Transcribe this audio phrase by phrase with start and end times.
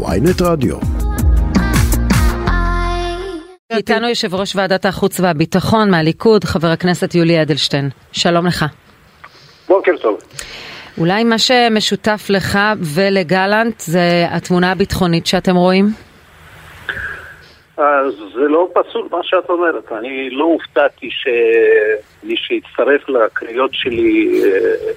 [0.00, 0.76] ויינט רדיו.
[3.72, 7.88] איתנו יושב ראש ועדת החוץ והביטחון מהליכוד, חבר הכנסת יולי אדלשטיין.
[8.12, 8.64] שלום לך.
[9.68, 10.18] בוקר טוב.
[10.98, 12.58] אולי מה שמשותף לך
[12.94, 15.86] ולגלנט זה התמונה הביטחונית שאתם רואים?
[17.76, 19.92] אז זה לא פסול מה שאת אומרת.
[19.92, 24.92] אני לא הופתעתי שמי שהצטרף לקריאות שלי אה,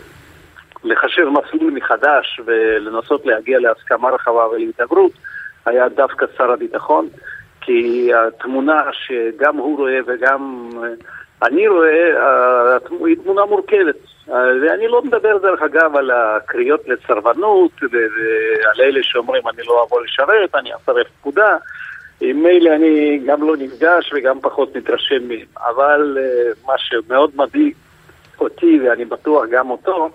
[0.85, 5.11] לחשב מסלול מחדש ולנסות להגיע להסכמה רחבה ולהידברות
[5.65, 7.07] היה דווקא שר הביטחון.
[7.61, 10.69] כי התמונה שגם הוא רואה וגם
[11.43, 13.95] אני רואה היא תמונה מורכבת.
[14.27, 20.55] ואני לא מדבר דרך אגב על הקריאות לסרבנות ועל אלה שאומרים אני לא אבוא לשרת,
[20.55, 21.57] אני אצרף פקודה.
[22.21, 25.47] עם אלה אני גם לא נפגש וגם פחות מתרשם מהם.
[25.67, 26.17] אבל
[26.67, 27.73] מה שמאוד מדאיג
[28.39, 30.09] אותי ואני בטוח גם אותו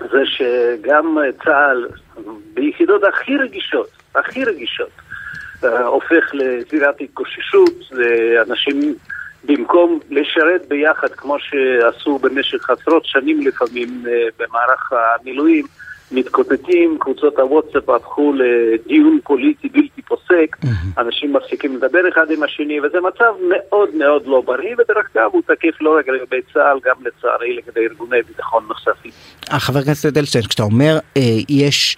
[0.00, 1.88] זה שגם צה"ל
[2.54, 4.90] ביחידות הכי רגישות, הכי רגישות,
[5.62, 8.94] הופך לזירת התגוששות, ואנשים
[9.44, 14.04] במקום לשרת ביחד כמו שעשו במשך עשרות שנים לפעמים
[14.38, 15.66] במערך המילואים,
[16.12, 21.00] מתקוטטים, קבוצות הוואטסאפ הפכו לדיון פוליטי בלתי פוסק, mm-hmm.
[21.00, 25.42] אנשים מפסיקים לדבר אחד עם השני, וזה מצב מאוד מאוד לא בריא, ודרך אגב הוא
[25.42, 29.10] תקף לא רק לגבי צה"ל, גם לצערי לגבי ארגוני ביטחון נוספים.
[29.50, 30.98] חבר הכנסת אדלשטיין, כשאתה אומר
[31.48, 31.96] יש...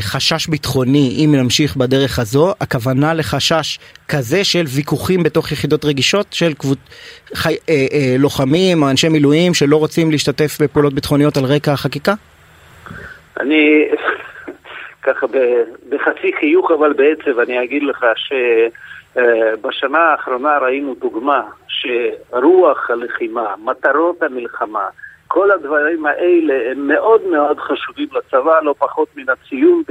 [0.00, 6.54] חשש ביטחוני אם נמשיך בדרך הזו, הכוונה לחשש כזה של ויכוחים בתוך יחידות רגישות של
[6.54, 6.78] קבוצ...
[7.34, 7.56] חי...
[7.68, 12.14] אה, אה, לוחמים או אנשי מילואים שלא רוצים להשתתף בפעולות ביטחוניות על רקע החקיקה?
[13.40, 13.88] אני
[15.06, 15.26] ככה
[15.88, 24.88] בחצי חיוך אבל בעצב אני אגיד לך שבשנה האחרונה ראינו דוגמה שרוח הלחימה, מטרות המלחמה,
[25.28, 29.84] כל הדברים האלה הם מאוד מאוד חשובים לצבא, לא פחות מן הציוד,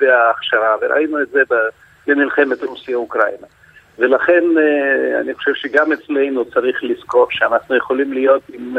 [0.00, 1.42] וההכשרה, וראינו את זה
[2.06, 3.46] במלחמת רוסיה-אוקראינה.
[3.98, 4.44] ולכן
[5.20, 8.76] אני חושב שגם אצלנו צריך לזכור שאנחנו יכולים להיות עם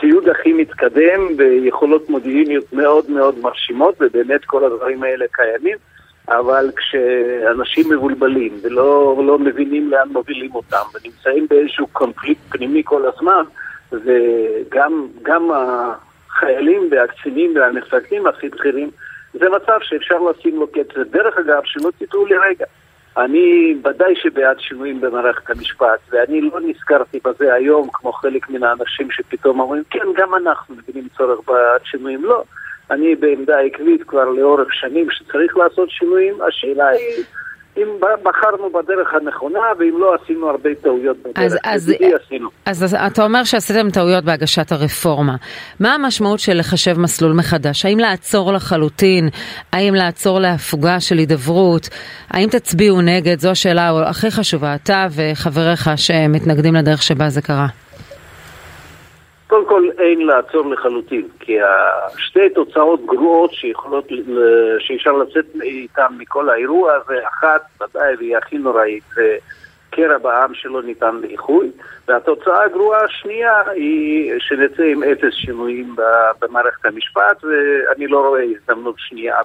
[0.00, 5.76] ציוד הכי מתקדם ויכולות מודיעיניות מאוד מאוד מרשימות, ובאמת כל הדברים האלה קיימים.
[6.28, 13.44] אבל כשאנשים מבולבלים ולא לא מבינים לאן מובילים אותם ונמצאים באיזשהו קונפליקט פנימי כל הזמן,
[13.92, 18.90] וגם החיילים והקצינים והמפקדים הכי בכירים,
[19.34, 20.88] זה מצב שאפשר לשים לו קץ.
[21.10, 22.64] דרך אגב, שלא תטעו לרגע,
[23.18, 29.10] אני ודאי שבעד שינויים במערכת המשפט, ואני לא נזכרתי בזה היום כמו חלק מן האנשים
[29.10, 32.24] שפתאום אומרים, כן, גם אנחנו מבינים צורך בשינויים.
[32.24, 32.44] לא,
[32.90, 37.24] אני בעמדה עקבית כבר לאורך שנים שצריך לעשות שינויים, השאלה היא...
[37.76, 37.88] אם
[38.22, 41.38] בחרנו בדרך הנכונה, ואם לא עשינו הרבה טעויות בדרך.
[41.38, 41.92] אז, אז,
[42.26, 42.48] עשינו.
[42.66, 45.36] אז, אז אתה אומר שעשיתם טעויות בהגשת הרפורמה.
[45.80, 47.84] מה המשמעות של לחשב מסלול מחדש?
[47.84, 49.28] האם לעצור לחלוטין?
[49.72, 51.88] האם לעצור להפוגה של הידברות?
[52.30, 53.38] האם תצביעו נגד?
[53.38, 54.74] זו השאלה הכי חשובה.
[54.74, 57.66] אתה וחבריך שמתנגדים לדרך שבה זה קרה.
[59.54, 61.58] קודם כל אין לעצור לחלוטין, כי
[62.16, 64.08] שתי תוצאות גרועות שיכולות,
[64.78, 69.36] שאפשר לצאת איתן מכל האירוע הזה, אחת ודאי והיא הכי נוראית, זה
[69.90, 71.70] קרע בעם שלא ניתן לאיחוי,
[72.08, 75.96] והתוצאה הגרועה השנייה היא שנצא עם אפס שינויים
[76.40, 79.36] במערכת המשפט, ואני לא רואה הזדמנות שנייה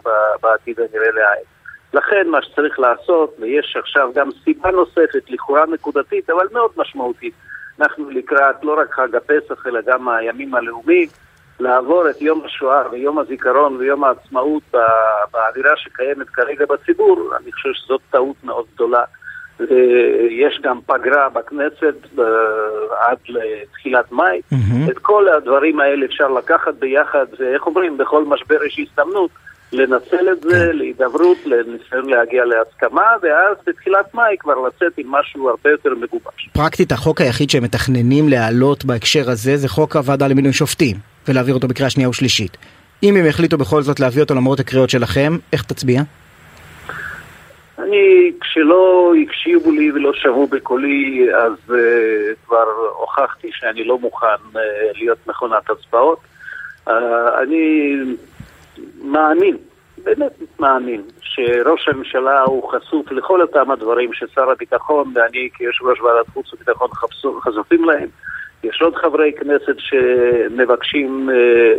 [0.41, 1.45] בעתיד הנראה לעין.
[1.93, 7.33] לכן מה שצריך לעשות, ויש עכשיו גם סיבה נוספת, לכאורה נקודתית, אבל מאוד משמעותית,
[7.81, 11.07] אנחנו לקראת לא רק חג הפסח, אלא גם הימים הלאומיים,
[11.59, 14.63] לעבור את יום השואה ויום הזיכרון ויום העצמאות
[15.33, 19.03] באווירה שקיימת כרגע בציבור, אני חושב שזאת טעות מאוד גדולה.
[20.29, 21.95] יש גם פגרה בכנסת
[22.99, 24.41] עד לתחילת מאי.
[24.53, 24.91] Mm-hmm.
[24.91, 29.31] את כל הדברים האלה אפשר לקחת ביחד, ואיך אומרים, בכל משבר יש הזדמנות.
[29.71, 30.77] לנצל את זה כן.
[30.77, 36.49] להידברות, לניסיון להגיע להסכמה, ואז בתחילת מאי כבר לצאת עם משהו הרבה יותר מגובש.
[36.53, 40.95] פרקטית, החוק היחיד שהם מתכננים להעלות בהקשר הזה זה חוק הוועדה למינוי שופטים,
[41.27, 42.57] ולהעביר אותו בקריאה שנייה ושלישית.
[43.03, 46.01] אם הם יחליטו בכל זאת להביא אותו למרות הקריאות שלכם, איך תצביע?
[47.79, 51.73] אני, כשלא הקשיבו לי ולא שמעו בקולי, אז uh,
[52.45, 52.65] כבר
[52.99, 54.57] הוכחתי שאני לא מוכן uh,
[54.95, 56.19] להיות מכונת הצבעות.
[56.87, 56.91] Uh,
[57.43, 57.95] אני
[59.03, 59.57] מאמין,
[60.03, 66.27] באמת מאמין, שראש הממשלה הוא חשוף לכל אותם הדברים ששר הביטחון ואני כיושב ראש ועדת
[66.33, 66.89] חוץ וביטחון
[67.43, 68.07] חשופים להם.
[68.63, 71.73] יש עוד חברי כנסת שמבקשים אה,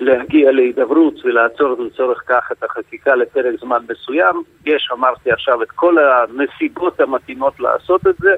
[0.00, 4.42] להגיע להידברות ולעצור לצורך כך את החקיקה לפרק זמן מסוים.
[4.66, 8.34] יש, אמרתי עכשיו, את כל הנסיבות המתאימות לעשות את זה.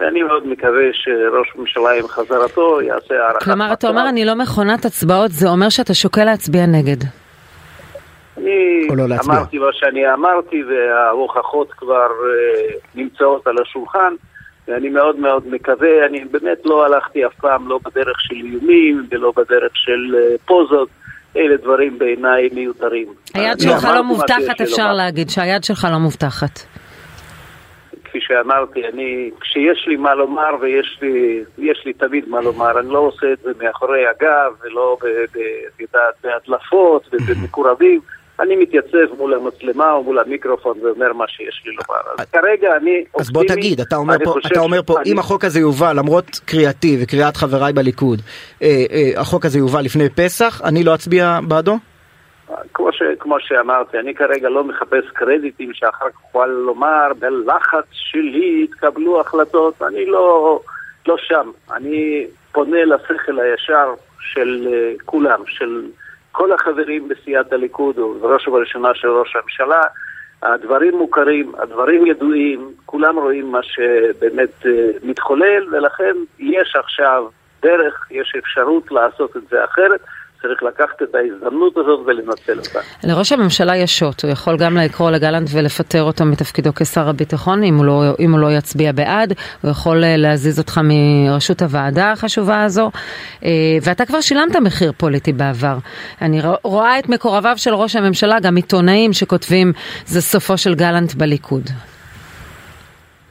[0.00, 3.44] ואני מאוד מקווה שראש הממשלה עם חזרתו יעשה הערכה.
[3.44, 7.25] כלומר, אתה אומר אני לא מכונת הצבעות, זה אומר שאתה שוקל להצביע נגד.
[8.38, 9.34] אני או לא להצביע.
[9.34, 14.14] אמרתי מה שאני אמרתי וההוכחות כבר אה, נמצאות על השולחן
[14.68, 19.32] ואני מאוד מאוד מקווה, אני באמת לא הלכתי אף פעם לא בדרך של איומים ולא
[19.36, 20.88] בדרך של אה, פוזות,
[21.36, 23.06] אלה דברים בעיניי מיותרים.
[23.34, 24.94] היד שלך לא מובטחת, אפשר לומר.
[24.94, 26.60] להגיד שהיד שלך לא מובטחת.
[28.04, 32.88] כפי שאמרתי, אני, כשיש לי מה לומר ויש לי, יש לי תמיד מה לומר, אני
[32.88, 34.96] לא עושה את זה מאחורי הגב ולא
[36.22, 38.00] בהדלפות ובמקורבים,
[38.40, 42.00] אני מתייצב מול המצלמה או מול המיקרופון ואומר מה שיש לי לומר.
[42.18, 45.12] אז כרגע אני אז בוא אופטימי, תגיד, אתה אומר אני פה, אתה אומר פה, שאני-
[45.12, 48.20] אם החוק הזה יובא, למרות קריאתי וקריאת חבריי בליכוד,
[48.62, 51.78] אה, אה, החוק הזה יובא לפני פסח, אני לא אצביע בעדו?
[52.74, 58.66] כמו, ש, כמו שאמרתי, אני כרגע לא מחפש קרדיטים שאחר כך אוכל לומר, בלחץ שלי
[58.70, 60.60] התקבלו החלטות, אני לא,
[61.08, 61.50] לא שם.
[61.72, 65.82] אני פונה לשכל הישר של אה, כולם, של
[66.36, 69.82] כל החברים בסיעת הליכוד, ובראש ובראשונה של ראש הממשלה.
[70.42, 74.70] הדברים מוכרים, הדברים ידועים, כולם רואים מה שבאמת אה,
[75.02, 77.24] מתחולל, ולכן יש עכשיו
[77.62, 80.00] דרך, יש אפשרות לעשות את זה אחרת.
[80.42, 82.78] צריך לקחת את ההזדמנות הזאת ולנצל אותה.
[83.04, 87.74] לראש הממשלה יש שוט, הוא יכול גם לקרוא לגלנט ולפטר אותו מתפקידו כשר הביטחון אם
[87.76, 92.64] הוא לא, אם הוא לא יצביע בעד, הוא יכול אה, להזיז אותך מראשות הוועדה החשובה
[92.64, 92.90] הזו,
[93.44, 93.50] אה,
[93.82, 95.76] ואתה כבר שילמת מחיר פוליטי בעבר.
[96.22, 99.72] אני רוא- רואה את מקורביו של ראש הממשלה, גם עיתונאים שכותבים
[100.06, 101.62] זה סופו של גלנט בליכוד.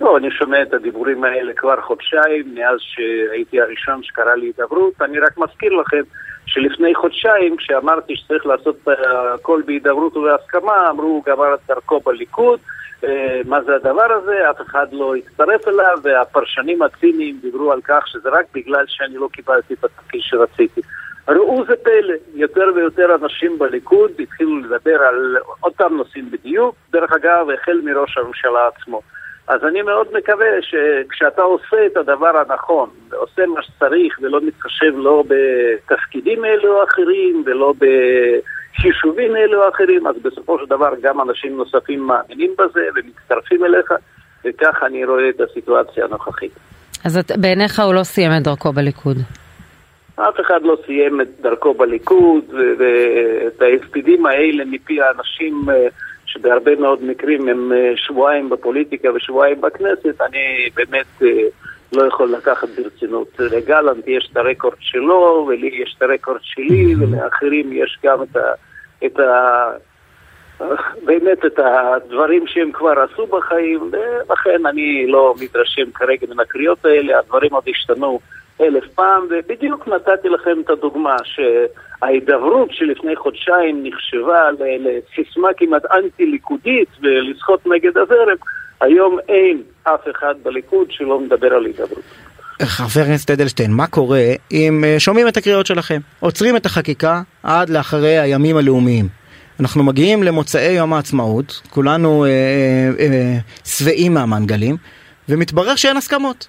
[0.02, 4.94] לא, אני שומע את הדיבורים האלה כבר חודשיים, מאז שהייתי הראשון שקרא לי הידברות.
[5.02, 6.02] אני רק מזכיר לכם
[6.46, 12.60] שלפני חודשיים, כשאמרתי שצריך לעשות אה, הכל בהידברות ובהסכמה, אמרו, הוא גמר את דרכו בליכוד,
[13.04, 18.08] אה, מה זה הדבר הזה, אף אחד לא הצטרף אליו, והפרשנים הציניים דיברו על כך
[18.08, 20.82] שזה רק בגלל שאני לא קיבלתי את התפקיד שרציתי.
[21.28, 27.48] ראו זה פלא, יותר ויותר אנשים בליכוד התחילו לדבר על אותם נושאים בדיוק, דרך אגב,
[27.50, 29.02] החל מראש הממשלה עצמו.
[29.48, 35.24] אז אני מאוד מקווה שכשאתה עושה את הדבר הנכון, ועושה מה שצריך ולא מתחשב לא
[35.28, 41.58] בתפקידים אלו או אחרים ולא בחישובים אלו או אחרים, אז בסופו של דבר גם אנשים
[41.58, 43.94] נוספים מאמינים בזה ומצטרפים אליך,
[44.46, 46.52] וכך אני רואה את הסיטואציה הנוכחית.
[47.06, 49.18] אז את, בעיניך הוא לא סיים את דרכו בליכוד.
[50.16, 55.88] אף אחד לא סיים את דרכו בליכוד, ואת ההספדים האלה מפי האנשים אה,
[56.36, 61.28] שבהרבה מאוד מקרים הם אה, שבועיים בפוליטיקה ושבועיים בכנסת, אני באמת אה,
[61.94, 63.28] לא יכול לקחת ברצינות.
[63.40, 68.54] לגלנט יש את הרקורד שלו, ולי יש את הרקורד שלי, ולאחרים יש גם את ה...
[69.06, 69.70] את ה
[71.06, 77.20] באמת את הדברים שהם כבר עשו בחיים, ולכן אני לא מתרשם כרגע מן הקריאות האלה,
[77.20, 78.20] הדברים עוד השתנו
[78.62, 84.50] אלף פעם, ובדיוק נתתי לכם את הדוגמה שההידברות שלפני חודשיים נחשבה
[84.80, 88.36] לסיסמה כמעט אנטי-ליכודית ולשחות נגד הזרם,
[88.82, 92.04] היום אין אף אחד בליכוד שלא מדבר על הידברות.
[92.62, 97.70] חבר הכנסת אדלשטיין, מה קורה אם אה, שומעים את הקריאות שלכם, עוצרים את החקיקה עד
[97.70, 99.06] לאחרי הימים הלאומיים?
[99.60, 104.78] אנחנו מגיעים למוצאי יום העצמאות, כולנו אה, אה, אה, שבעים מהמנגלים,
[105.30, 106.48] ומתברר שאין הסכמות.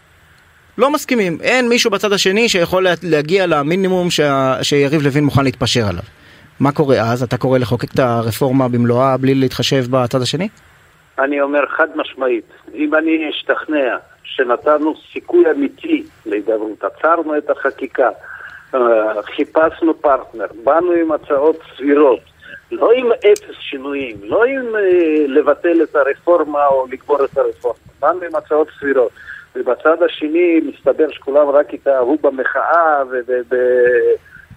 [0.78, 5.81] לא מסכימים, אין מישהו בצד השני שיכול לה- להגיע למינימום שה, שיריב לוין מוכן להתפשר
[5.88, 6.02] עליו.
[6.61, 7.23] מה קורה אז?
[7.23, 10.49] אתה קורא לחוקק את הרפורמה במלואה בלי להתחשב בצד השני?
[11.19, 18.08] אני אומר חד משמעית, אם אני אשתכנע שנתנו סיכוי אמיתי להידברות, עצרנו את החקיקה,
[18.74, 18.81] אה,
[19.36, 22.20] חיפשנו פרטנר, באנו עם הצעות סבירות,
[22.72, 24.82] לא עם אפס שינויים, לא עם אה,
[25.29, 29.10] לבטל את הרפורמה או לגבור את הרפורמה, באנו עם הצעות סבירות.
[29.56, 33.03] ובצד השני מסתבר שכולם רק התאהבו במחאה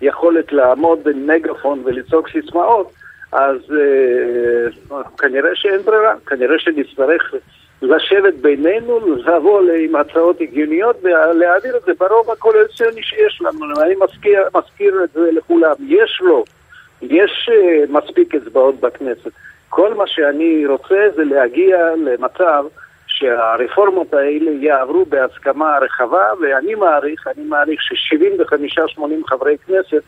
[0.02, 2.92] וביכולת לעמוד במגאפון ולצעוק סיסמאות,
[3.32, 7.34] אז אה, כנראה שאין ברירה, כנראה שנצטרך
[7.82, 13.82] לשבת בינינו, לבוא עם הצעות הגיוניות ולהעביר את זה ברוב הקואליציוני שיש לנו.
[13.82, 16.44] אני מזכיר, מזכיר את זה לכולם, יש לו,
[17.02, 19.32] יש אה, מספיק אצבעות בכנסת.
[19.70, 22.66] כל מה שאני רוצה זה להגיע למצב
[23.20, 30.04] שהרפורמות האלה יעברו בהסכמה רחבה, ואני מעריך, אני מעריך ש-75-80 חברי כנסת,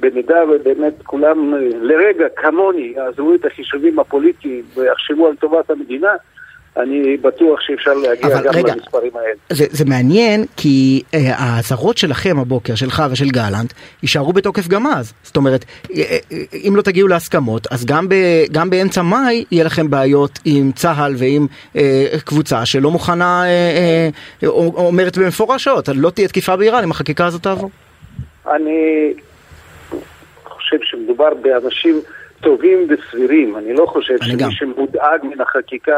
[0.00, 6.12] במידה ובאמת כולם לרגע כמוני יעזבו את החישובים הפוליטיים ויחשבו על טובת המדינה,
[6.76, 9.34] אני בטוח שאפשר להגיע גם רגע, למספרים האלה.
[9.50, 15.12] זה, זה מעניין כי אה, האזהרות שלכם הבוקר, שלך ושל גלנט, יישארו בתוקף גם אז.
[15.22, 15.64] זאת אומרת,
[15.94, 16.02] אה,
[16.32, 18.14] אה, אם לא תגיעו להסכמות, אז גם, ב,
[18.52, 24.08] גם באמצע מאי יהיה לכם בעיות עם צה"ל ועם אה, קבוצה שלא מוכנה, אה,
[24.42, 27.70] אה, אומרת במפורשות, לא תהיה תקיפה באיראן אם החקיקה הזאת תעבור.
[28.50, 29.12] אני
[30.44, 32.00] חושב שמדובר באנשים
[32.40, 33.56] טובים וסבירים.
[33.56, 35.96] אני לא חושב שמי שמודאג מן החקיקה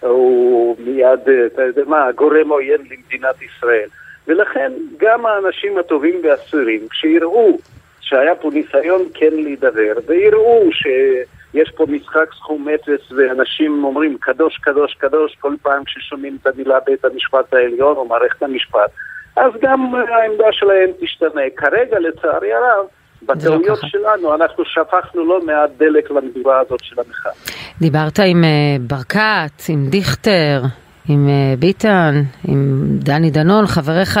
[0.00, 3.88] הוא מיד, אתה יודע מה, גורם עוין למדינת ישראל.
[4.26, 7.58] ולכן גם האנשים הטובים והסבירים, כשיראו
[8.00, 14.94] שהיה פה ניסיון כן להידבר, ויראו שיש פה משחק סכום אפס ואנשים אומרים קדוש, קדוש,
[14.94, 18.90] קדוש כל פעם כששומעים את המילה בית המשפט העליון או מערכת המשפט,
[19.36, 21.42] אז גם העמדה שלהם תשתנה.
[21.56, 22.86] כרגע, לצערי הרב,
[23.22, 27.32] בטעויות לא שלנו אנחנו שפכנו לא מעט דלק למדורה הזאת של המחאה.
[27.80, 30.62] דיברת עם uh, ברקת, עם דיכטר,
[31.08, 34.20] עם uh, ביטן, עם דני דנון, חבריך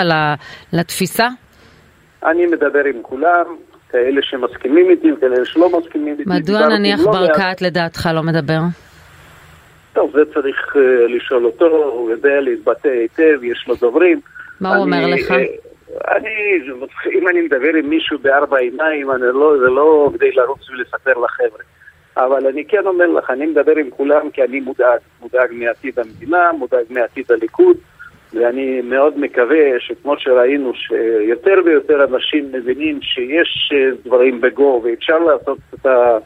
[0.72, 1.28] לתפיסה?
[2.24, 3.44] אני מדבר עם כולם,
[3.90, 6.30] כאלה שמסכימים איתי וכאלה שלא מסכימים איתי.
[6.30, 7.62] מדוע נניח לא ברקת מעט...
[7.62, 8.60] לדעתך לא מדבר?
[9.92, 10.78] טוב, זה צריך uh,
[11.16, 14.20] לשאול אותו, הוא יודע להתבטא היטב, יש לו דוברים.
[14.60, 15.34] מה הוא אומר לך?
[16.08, 16.58] אני,
[17.12, 21.62] אם אני מדבר עם מישהו בארבע עיניים, אני לא, זה לא כדי לרוץ ולספר לחבר'ה.
[22.16, 24.98] אבל אני כן אומר לך, אני מדבר עם כולם כי אני מודאג.
[25.20, 27.76] מודאג מעתיד המדינה, מודאג מעתיד הליכוד,
[28.34, 33.72] ואני מאוד מקווה שכמו שראינו, שיותר ויותר אנשים מבינים שיש
[34.04, 36.18] דברים בגו ואפשר לעשות את, ה,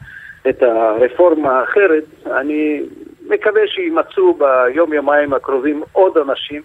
[0.49, 2.81] את הרפורמה האחרת, אני
[3.27, 6.61] מקווה שיימצאו ביום-יומיים הקרובים עוד אנשים.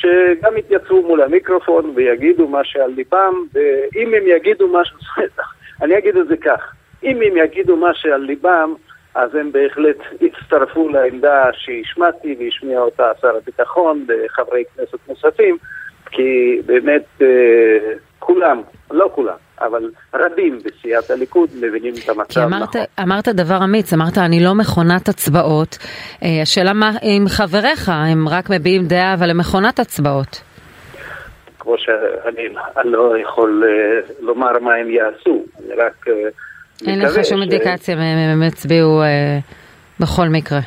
[0.00, 4.98] שגם יתייצבו מול המיקרופון ויגידו מה שעל ליבם, ואם הם יגידו משהו,
[5.82, 6.72] אני אגיד את זה כך,
[7.04, 8.74] אם הם יגידו מה שעל ליבם,
[9.14, 15.56] אז הם בהחלט יצטרפו לעמדה שהשמעתי והשמיע אותה שר הביטחון וחברי כנסת נוספים,
[16.10, 17.26] כי באמת אה,
[18.18, 22.82] כולם, לא כולם, אבל רבים בסיעת הליכוד מבינים את המצב כי אמרת, נכון.
[23.02, 25.78] אמרת דבר אמיץ, אמרת אני לא מכונת הצבעות.
[26.22, 30.42] אה, השאלה מה עם חבריך, הם רק מביעים דעה, אבל הם מכונת הצבעות.
[31.58, 32.48] כמו שאני
[32.84, 36.28] לא יכול אה, לומר מה הם יעשו, אני רק אה,
[36.86, 37.98] אין לך שום אינדיקציה ש...
[38.32, 39.02] הם יצביעו
[40.00, 40.60] בכל מקרה.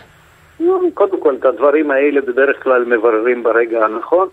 [0.94, 4.28] קודם כל, את הדברים האלה בדרך כלל מבררים ברגע הנכון.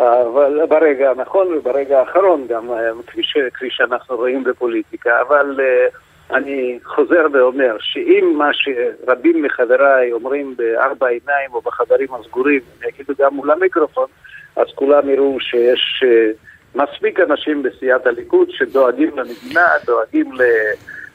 [0.00, 5.96] אבל ברגע הנכון וברגע האחרון גם, אה, כפי, ש, כפי שאנחנו רואים בפוליטיקה, אבל uh,
[6.36, 13.12] אני חוזר ואומר שאם מה שרבים מחבריי אומרים בארבע עיניים או בחדרים הסגורים, אני אגידו
[13.18, 14.06] גם מול המיקרופון,
[14.56, 20.42] אז כולם יראו שיש uh, מספיק אנשים בסיעת הליכוד שדואגים למדינה, דואגים ל...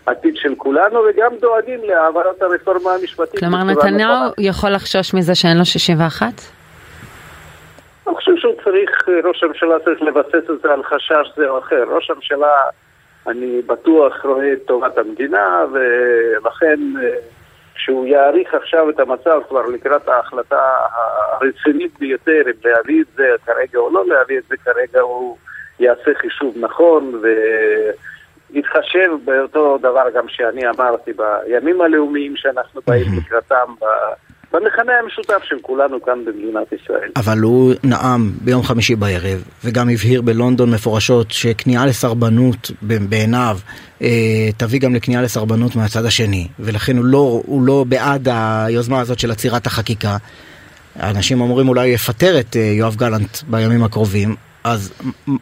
[0.06, 3.40] עתיד של כולנו וגם דואגים להעברת הרפורמה המשפטית.
[3.40, 6.55] כלומר נתניהו יכול לחשוש מזה שאין לו 61?
[8.08, 11.84] אני חושב שהוא צריך, ראש הממשלה צריך לבסס את זה על חשש זה או אחר.
[11.88, 12.54] ראש הממשלה,
[13.28, 16.80] אני בטוח רואה את טובת המדינה, ולכן
[17.76, 20.62] כשהוא יעריך עכשיו את המצב כבר לקראת ההחלטה
[21.32, 25.38] הרצינית ביותר, אם להביא את זה כרגע או לא להביא את זה כרגע, הוא
[25.80, 27.22] יעשה חישוב נכון
[28.52, 33.74] ויתחשב באותו דבר גם שאני אמרתי בימים הלאומיים שאנחנו באים לקראתם.
[34.54, 37.10] במכנה המשותף של כולנו כאן במדינת ישראל.
[37.16, 43.58] אבל הוא נאם ביום חמישי בערב, וגם הבהיר בלונדון מפורשות שכניעה לסרבנות בעיניו
[44.02, 49.20] אה, תביא גם לכניעה לסרבנות מהצד השני, ולכן הוא לא, הוא לא בעד היוזמה הזאת
[49.20, 50.18] של עצירת החקיקה.
[51.00, 54.94] אנשים אומרים אולי יפטר את אה, יואב גלנט בימים הקרובים, אז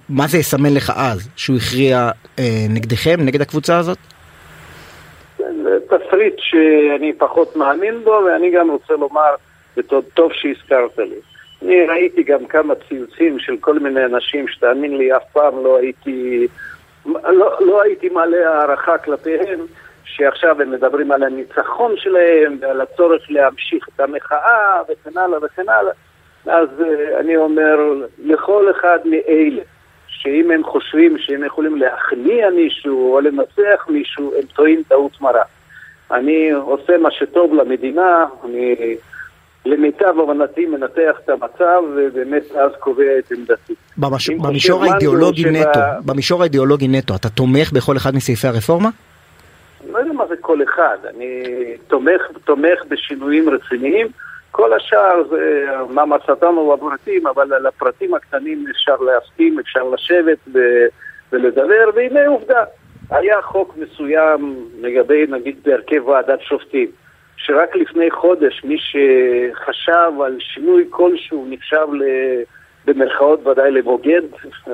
[0.10, 1.30] מה זה יסמן לך אז?
[1.36, 3.98] שהוא הכריע אה, נגדכם, נגד הקבוצה הזאת?
[6.14, 9.36] תסריט שאני פחות מאמין בו, ואני גם רוצה לומר,
[9.78, 11.16] וטוב שהזכרת לי.
[11.62, 16.48] אני ראיתי גם כמה ציוצים של כל מיני אנשים שתאמין לי, אף פעם לא הייתי,
[17.06, 19.60] לא, לא הייתי מלא הערכה כלפיהם,
[20.04, 25.94] שעכשיו הם מדברים על הניצחון שלהם ועל הצורך להמשיך את המחאה וכן הלאה וכן הלאה.
[26.46, 27.80] אז uh, אני אומר,
[28.24, 29.62] לכל אחד מאלה,
[30.08, 35.44] שאם הם חושבים שהם יכולים להכניע מישהו או לנצח מישהו, הם טועים טעות מרה.
[36.12, 38.96] אני עושה מה שטוב למדינה, אני
[39.66, 43.74] למיטב הבנתי מנתח את המצב ובאמת אז קובע את עמדתי.
[43.98, 44.30] במש...
[44.30, 45.52] במישור האידיאולוגי שבא...
[45.52, 48.90] נטו, במישור האידיאולוגי נטו, אתה תומך בכל אחד מסעיפי הרפורמה?
[49.84, 51.44] אני לא יודע מה זה כל אחד, אני
[51.88, 54.08] תומך, תומך בשינויים רציניים,
[54.52, 60.60] כל השאר זה מה מצאתנו בפרטים, אבל על הפרטים הקטנים אפשר להסכים, אפשר לשבת ו...
[61.32, 62.64] ולדבר, והנה עובדה.
[63.10, 66.88] היה חוק מסוים לגבי נגיד בהרכב ועדת שופטים,
[67.38, 72.04] שרק לפני חודש מי שחשב על שינוי כלשהו נחשב ל...
[72.86, 74.22] במרכאות ודאי לבוגד
[74.68, 74.74] אה,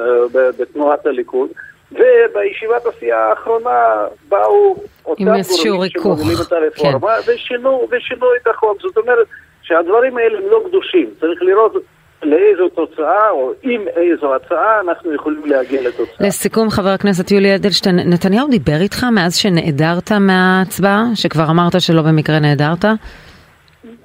[0.59, 1.49] בתנועת הליכוד,
[1.91, 7.31] ובישיבת הסיעה האחרונה באו אותם גורמים שמובילים את הרפורמה כן.
[7.31, 8.81] ושינו, ושינו את החוק.
[8.81, 9.27] זאת אומרת
[9.61, 11.09] שהדברים האלה לא קדושים.
[11.19, 11.73] צריך לראות
[12.23, 16.27] לאיזו תוצאה או עם איזו הצעה אנחנו יכולים להגיע לתוצאה.
[16.27, 22.39] לסיכום, חבר הכנסת יולי אדלשטיין, נתניהו דיבר איתך מאז שנעדרת מההצבעה, שכבר אמרת שלא במקרה
[22.39, 22.85] נעדרת?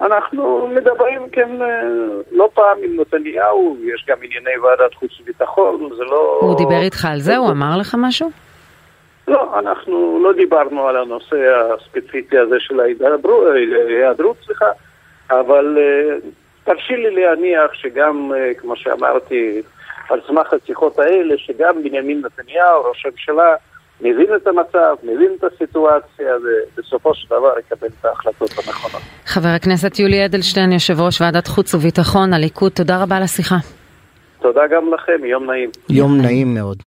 [0.00, 1.48] אנחנו מדברים כן
[2.32, 6.38] לא פעם עם נתניהו, יש גם ענייני ועדת חוץ וביטחון, זה לא...
[6.40, 7.36] הוא דיבר איתך על זה?
[7.36, 8.30] הוא אמר לך משהו?
[9.28, 11.36] לא, אנחנו לא דיברנו על הנושא
[11.74, 14.66] הספציפי הזה של ההיעדרות, סליחה,
[15.30, 15.78] אבל
[16.64, 19.62] תרשי לי להניח שגם, כמו שאמרתי,
[20.10, 23.54] על סמך השיחות האלה, שגם בנימין נתניהו, ראש הממשלה,
[24.00, 26.34] מבין את המצב, מבין את הסיטואציה,
[26.76, 29.02] ובסופו של דבר יקבל את ההחלטות הנכונות.
[29.26, 33.56] חבר הכנסת יולי אדלשטיין, יושב ראש ועדת חוץ וביטחון, הליכוד, תודה רבה על השיחה.
[34.42, 35.70] תודה גם לכם, יום נעים.
[35.90, 36.84] יום נעים מאוד.